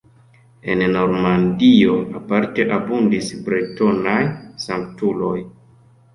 [0.75, 4.19] En Normandio aparte abundis bretonaj
[4.67, 5.37] sanktuloj.